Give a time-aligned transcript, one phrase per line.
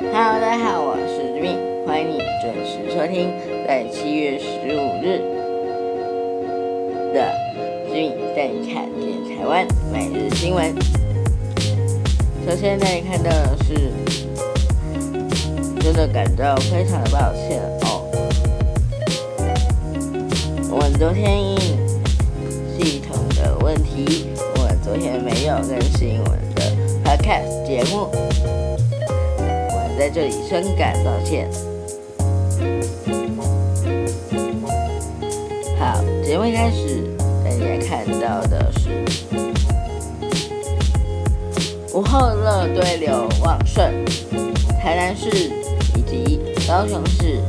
[0.00, 3.34] Hello，大家好，我是志明，欢迎你准时收听
[3.66, 5.18] 在七月十五日
[7.12, 7.28] 的
[7.88, 10.72] 志明带你看见台湾每日新闻。
[12.46, 13.90] 首先带你看到的是，
[15.80, 18.06] 真的感到非常的抱歉哦，
[20.70, 21.58] 我昨天因
[22.78, 26.72] 系统的问题，我昨天没有更新我的
[27.04, 28.08] Podcast 节目。
[29.98, 31.50] 在这里深感抱歉。
[35.76, 37.02] 好，节目一开始，
[37.44, 38.90] 大家看到的是
[41.92, 43.92] 午后热对流旺盛，
[44.80, 45.28] 台南市
[45.96, 47.40] 以及高雄市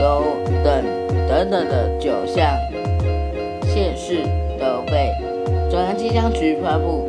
[0.00, 0.24] 都
[0.64, 0.82] 等
[1.28, 2.56] 等等的九项
[3.66, 4.22] 县市
[4.58, 5.12] 都被
[5.70, 7.06] 中央气象局发布。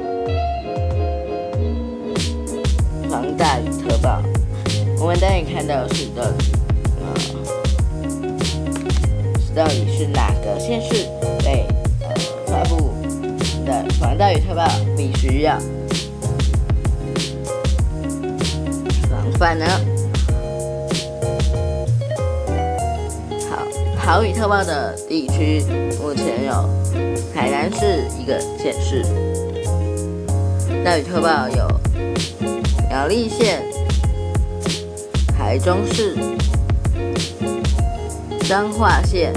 [5.00, 6.34] 我们当你看到是的，
[7.00, 7.14] 呃，
[9.56, 11.08] 到底是哪个县市
[11.45, 11.66] 被
[12.02, 12.09] 呃
[12.48, 12.92] 发布
[13.66, 14.67] 的防大雨特报，
[14.98, 15.58] 必须要
[19.09, 19.66] 防范呢？
[23.50, 23.64] 好，
[23.98, 25.64] 豪雨特报的地区
[26.02, 26.54] 目前有
[27.34, 29.04] 海南市一个县市，
[30.84, 31.67] 大雨特报有。
[32.89, 33.61] 苗栗县、
[35.48, 36.14] 台中市、
[38.42, 39.31] 彰化县、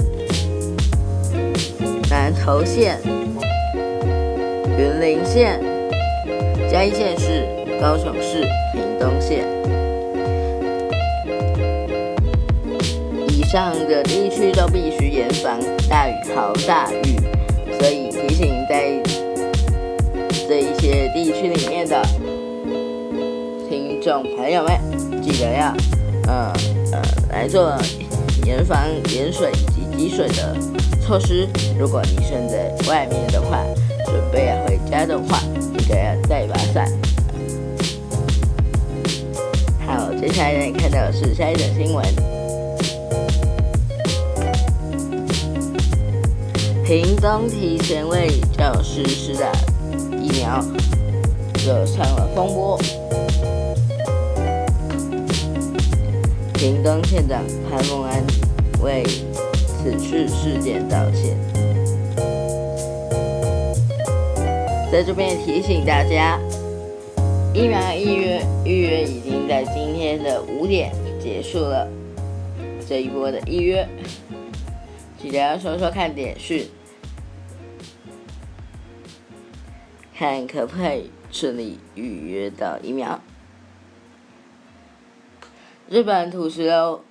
[2.09, 2.99] 南投县、
[4.77, 5.63] 云林县、
[6.69, 7.47] 嘉义县市、
[7.79, 8.41] 高雄市、
[8.73, 9.45] 屏东县，
[13.29, 15.57] 以上的地区都必须严防
[15.89, 17.15] 大雨、豪大雨，
[17.79, 19.01] 所以提醒在
[20.45, 22.05] 这一些地区里面的。
[23.69, 24.77] 听众朋友们，
[25.21, 25.73] 记得要，
[26.27, 26.53] 呃
[26.91, 27.77] 呃，来做
[28.45, 28.79] 严防
[29.13, 30.55] 盐水以及积水的
[31.01, 31.47] 措施。
[31.77, 33.63] 如果你身在外面的话，
[34.05, 36.91] 准备要回家的话，记得要带把伞。
[39.85, 42.05] 好，接下来你看到的是下一则新闻：
[46.85, 49.51] 屏东提前为教师施打
[50.17, 50.63] 疫苗，
[51.65, 52.79] 惹上了风波。
[56.61, 58.23] 屏东县长潘孟安
[58.83, 61.35] 为此次事件道歉，
[64.91, 66.39] 在这边提醒大家，
[67.51, 71.89] 疫苗预约预约已经在今天的五点结束了，
[72.87, 73.89] 这一波的预约，
[75.19, 76.67] 记得要说说看点讯，
[80.15, 83.19] 看可不可以顺利预约到疫苗。
[85.91, 87.03] 日本土石流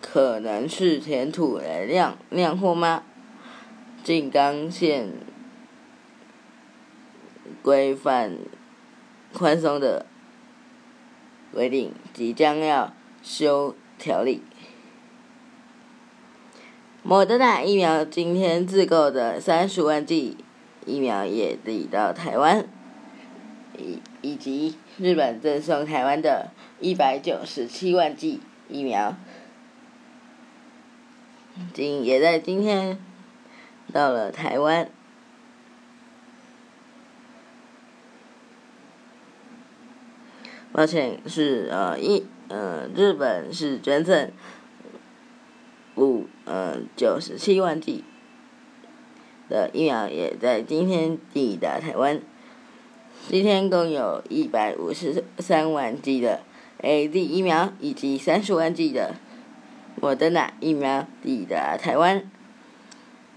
[0.00, 3.04] 可能是填土来酿酿货吗？
[4.02, 5.12] 静冈县
[7.62, 8.36] 规范
[9.32, 10.06] 宽松的
[11.52, 14.42] 规定即将要修条例。
[17.04, 20.36] 莫德纳疫苗今天自购的三十万剂
[20.84, 22.66] 疫苗也抵到台湾，
[23.78, 26.50] 以以及日本赠送台湾的。
[26.80, 29.14] 一百九十七万剂疫苗，
[31.74, 32.98] 今也在今天
[33.92, 34.90] 到了台湾。
[40.72, 44.30] 抱歉，是呃一呃日本是捐赠
[45.96, 48.04] 五呃九十七万剂
[49.50, 52.22] 的疫苗，也在今天抵达台湾。
[53.28, 56.40] 今天共有一百五十三万剂的。
[56.82, 59.16] A D 疫苗以及三十万剂的
[60.00, 62.30] 莫德纳疫苗抵达台湾，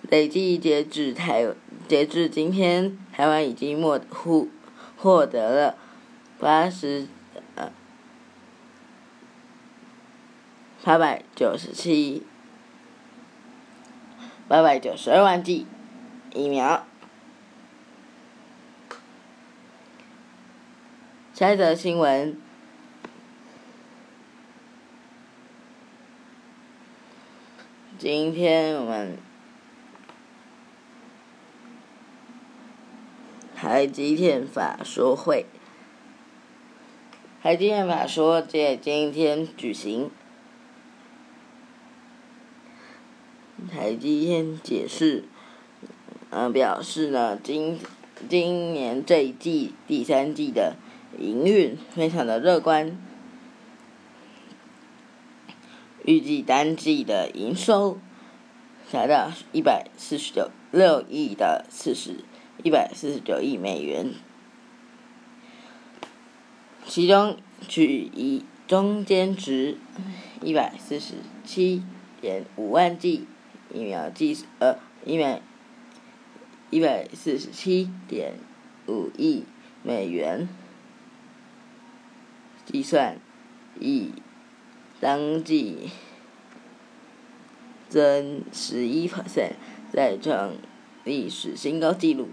[0.09, 1.47] 累计截至台
[1.87, 4.47] 截至今天，台湾已经获获
[4.95, 5.77] 获得了
[6.39, 7.07] 八十
[7.55, 7.71] 呃
[10.83, 12.25] 八百九十七
[14.47, 15.67] 八百九十二万剂
[16.33, 16.85] 疫苗。
[21.33, 22.42] 下一则新闻。
[28.03, 29.17] 今天我们
[33.55, 35.45] 台积电法说会，
[37.41, 40.11] 台积电法说在今天举行。
[43.71, 45.23] 台积电解释，
[46.29, 47.79] 嗯，表示呢，今
[48.27, 50.75] 今年这一季第三季的
[51.17, 52.97] 营运非常的乐观，
[56.05, 57.97] 预计单季的营收
[58.91, 62.23] 达到一百四十九六亿的四十
[62.61, 64.13] 一百四十九亿美元，
[66.85, 69.77] 其中取以中间值
[70.41, 71.83] 一百四十七
[72.21, 73.25] 点五万剂
[73.73, 75.39] 疫苗计呃疫苗
[76.69, 78.33] 一百四十七点
[78.87, 79.43] 五亿
[79.81, 80.47] 美元
[82.65, 83.17] 计算，
[83.79, 84.11] 以
[85.03, 85.89] 当季。
[87.89, 89.51] 增十一 percent，
[89.91, 90.53] 再创
[91.03, 92.29] 历史新高纪录。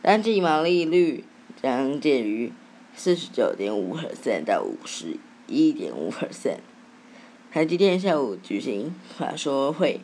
[0.00, 1.24] 单季毛利率
[1.60, 2.52] 将介于
[2.94, 6.60] 四十九点五 percent 到五十一点五 percent。
[7.52, 10.00] 台积电下午举行法说会，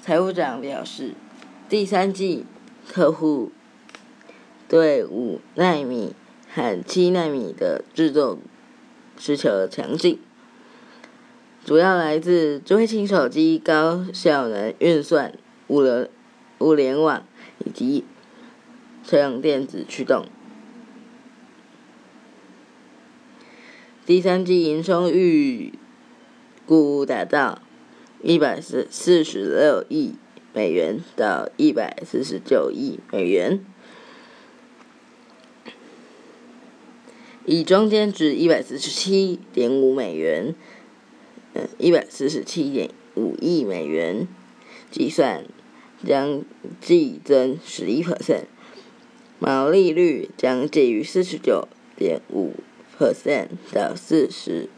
[0.00, 1.14] 财务长表示，
[1.68, 2.44] 第三季
[2.86, 3.50] 客户
[4.68, 6.14] 对五纳米
[6.48, 8.38] 和七纳米的制作
[9.16, 10.18] 需求强劲。
[11.64, 15.32] 主要来自智慧型手机、高效能运算、
[15.68, 16.08] 物流、
[16.58, 17.24] 物联网
[17.64, 18.04] 以及
[19.02, 20.26] 车用电子驱动。
[24.04, 25.72] 第三季营收预
[26.66, 27.62] 估达到
[28.22, 30.16] 一百四四十六亿
[30.52, 33.64] 美元到一百四十九亿美元，
[37.46, 40.54] 以中间值一百四十七点五美元。
[41.78, 44.26] 一百四十七点五亿美元
[44.90, 45.44] 计算，
[46.04, 46.42] 将
[46.80, 48.46] 季增十一 percent，
[49.38, 52.54] 毛利率将介于四十九点五
[52.98, 54.68] percent 到四十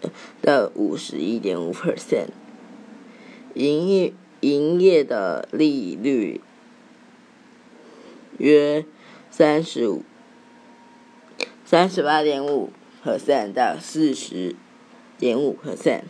[0.43, 2.29] 到五十一点五 percent，
[3.55, 6.43] 营业营业的利率
[8.37, 8.85] 约
[9.31, 10.03] 三十五
[11.69, 12.71] 三十八点五
[13.05, 14.55] percent 到四十
[15.19, 16.03] 点五 percent。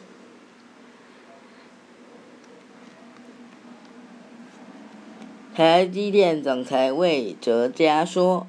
[5.54, 8.46] 台积电总裁魏哲嘉说：“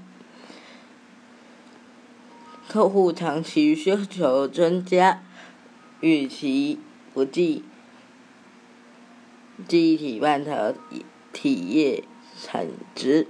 [2.67, 5.23] 客户长期需求增加，
[6.01, 6.77] 预期
[7.13, 7.63] 不计
[9.65, 10.73] 记忆体半导
[11.31, 12.03] 体业
[12.43, 13.27] 产值，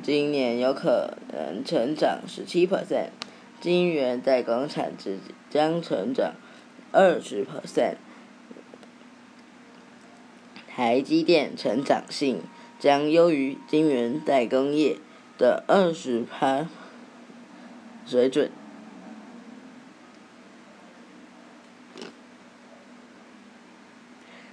[0.00, 3.10] 今年有可能成长十七 percent，
[3.60, 5.18] 晶圆代工产值
[5.50, 6.34] 将成长
[6.92, 7.96] 二十 percent。”
[10.66, 12.42] 台积电成长性
[12.78, 14.96] 将优于晶圆代工业
[15.36, 16.66] 的二十趴
[18.06, 18.50] 水准。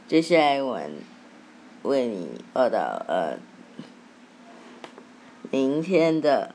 [0.06, 0.82] 接下来我
[1.84, 3.38] 为你报道呃
[5.52, 6.54] 明天的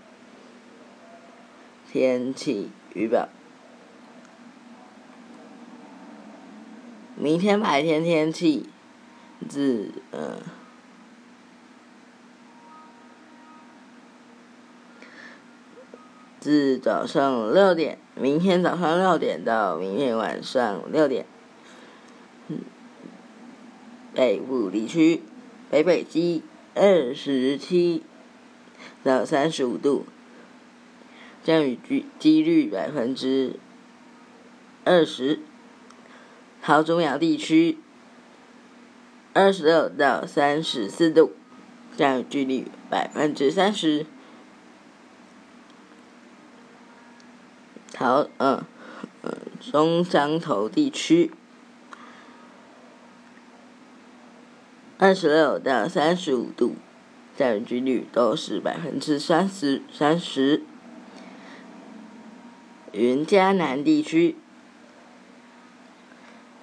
[1.91, 3.29] 天气预报。
[7.17, 8.69] 明天白天天气。
[9.46, 10.38] 自呃，
[16.41, 21.26] 自早上六点，明天早上六点到明天晚上六点，
[24.14, 25.20] 北部地区
[25.70, 26.43] 北北极
[26.75, 28.02] 二十七
[29.05, 30.06] 到三十五度，
[31.45, 33.61] 降雨几几率百分之
[34.82, 35.41] 二十，
[36.63, 37.79] 桃竹苗地区。
[39.34, 41.32] 二十六到三十四度，
[41.96, 44.06] 降雨几率百分之三十。
[47.93, 48.65] 桃嗯
[49.23, 51.32] 嗯中江头地区，
[54.99, 56.77] 二十六到三十五度，
[57.36, 60.62] 降雨几率都是百分之三十三十。
[62.93, 64.36] 云嘉南地区，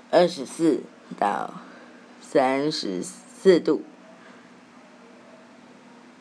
[0.10, 0.84] 二十四
[1.18, 1.62] 到。
[2.24, 3.82] 三十四度，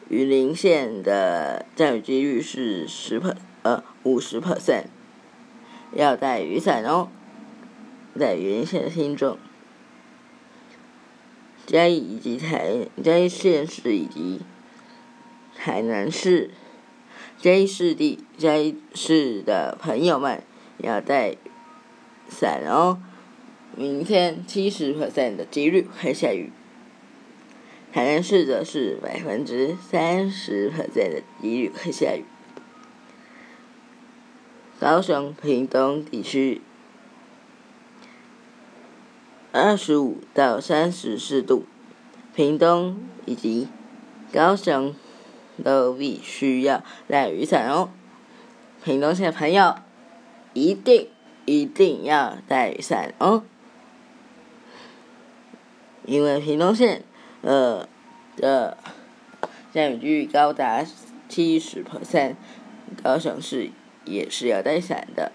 [0.09, 4.87] 雨林县的降雨几率是十 per 呃五十 percent，
[5.93, 7.11] 要带雨伞哦，
[8.19, 9.39] 在雨林县的听众，
[11.71, 14.41] 嘉义以及台嘉义县市以及
[15.57, 16.51] 海南市
[17.39, 20.43] 嘉义市地嘉义市的朋友们
[20.79, 21.37] 要带
[22.29, 23.01] 伞哦。
[23.77, 26.51] 明天七十 percent 的几率会下雨，
[27.93, 32.25] 台南市则是百分之三十 percent 的几率会下雨。
[34.81, 36.61] 高雄屏东地区
[39.53, 41.65] 二十五到三十四度，
[42.35, 43.67] 屏东以及
[44.33, 44.95] 高雄
[45.65, 47.91] 都必须要带雨伞哦。
[48.85, 49.75] 屏东县的朋友，
[50.55, 51.09] 一定
[51.47, 53.43] 一定要带雨伞哦，
[56.07, 57.03] 因为屏东县
[57.43, 57.89] 呃
[58.37, 58.79] 的
[59.73, 60.87] 降雨率高达
[61.29, 62.37] 七十 percent，
[63.03, 63.71] 高雄市
[64.05, 65.33] 也是要带伞的，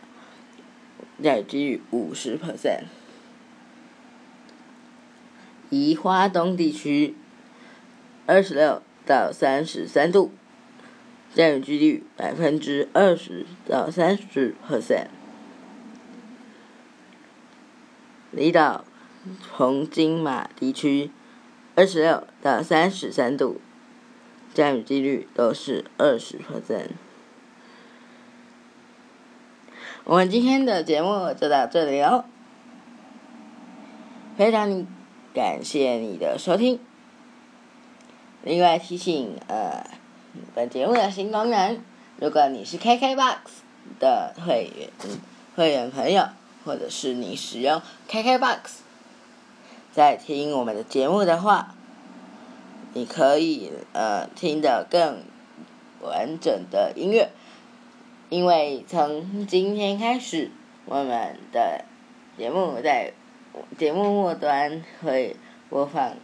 [1.22, 2.86] 下雨率五十 percent。
[5.76, 7.18] 宜花东地区，
[8.26, 10.32] 二十六到三十三度，
[11.34, 15.08] 降雨几率百分之二十到三十 percent。
[18.32, 18.86] 离岛，
[19.52, 21.12] 红金马地区，
[21.76, 23.60] 二十六到三十三度，
[24.54, 26.92] 降雨几率都是二十 percent。
[30.06, 32.24] 我们今天的节目就到这里哦，
[34.38, 34.95] 非常。
[35.36, 36.80] 感谢你的收听。
[38.42, 39.86] 另外提醒，呃，
[40.54, 41.78] 本节目的新功能，
[42.16, 43.40] 如果你是 KKBOX
[44.00, 44.90] 的会员
[45.58, 46.30] 会员朋友，
[46.64, 48.60] 或者是你使用 KKBOX
[49.92, 51.76] 在听我们的节目的话，
[52.94, 55.22] 你可以呃听得更
[56.00, 57.32] 完整的音乐，
[58.30, 60.50] 因为从今天开始，
[60.86, 61.84] 我们的
[62.38, 63.12] 节目在。
[63.78, 65.36] 节目末端会
[65.70, 66.16] 播放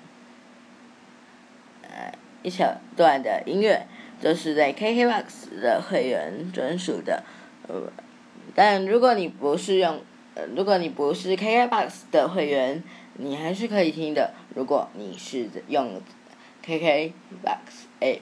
[1.83, 3.85] 呃一小段的音乐，
[4.21, 7.23] 这是在 KKBOX 的会员专属的。
[7.67, 7.91] 呃，
[8.55, 10.01] 但如果你不是用，
[10.35, 12.83] 呃，如果你不是 KKBOX 的会员，
[13.15, 14.33] 你还是可以听的。
[14.55, 16.01] 如果你是用
[16.65, 17.11] KKBOX
[17.99, 18.19] App，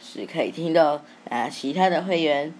[0.00, 1.02] 是可以听的。
[1.28, 2.52] 啊，其他的会员，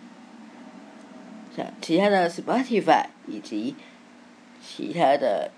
[1.56, 3.74] 像其他的 Spotify 以及。
[4.62, 5.50] 其他的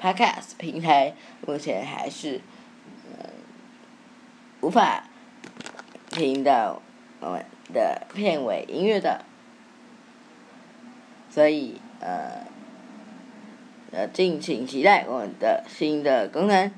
[0.00, 1.14] Podcast 平台
[1.46, 2.40] 目前还是
[4.60, 5.04] 无法
[6.10, 6.80] 听到
[7.20, 9.24] 我们的片尾音乐的，
[11.30, 12.46] 所以呃
[13.92, 16.72] 呃敬请期待我们的新的功能。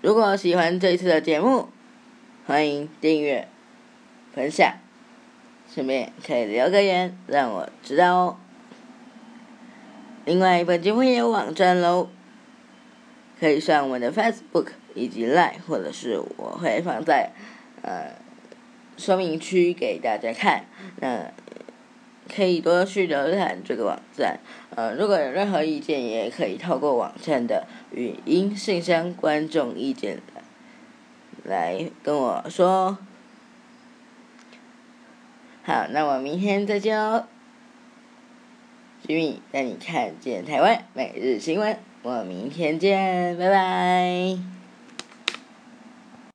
[0.00, 1.68] 如果喜欢这一次的节目，
[2.46, 3.48] 欢迎订阅、
[4.32, 4.87] 分享。
[5.72, 8.36] 顺便可以留个言，让我知道哦。
[10.24, 12.08] 另外，本节目也有网站喽，
[13.38, 17.30] 可以上我们的 Facebook 以及 Line，或者是我会放在
[17.82, 18.12] 呃
[18.96, 20.64] 说明区给大家看。
[21.00, 21.30] 那
[22.34, 24.38] 可以多去浏览这个网站。
[24.74, 30.20] 呃，如果有任何意见，也可以透过网站的语音信箱观众意见
[31.44, 32.98] 来跟我说。
[35.68, 37.26] 好，那我明天再见哦。
[39.06, 44.57] Jimmy 带你看见台湾每日新闻，我明天见，拜拜。